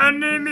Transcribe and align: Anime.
Anime. 0.00 0.50